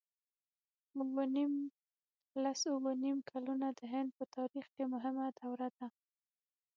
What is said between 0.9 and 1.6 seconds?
اووه نېم